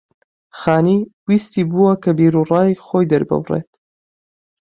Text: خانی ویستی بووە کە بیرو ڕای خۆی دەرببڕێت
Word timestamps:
خانی 0.59 0.97
ویستی 1.27 1.63
بووە 1.69 1.93
کە 2.03 2.11
بیرو 2.19 2.41
ڕای 2.51 2.71
خۆی 2.85 3.09
دەرببڕێت 3.11 3.69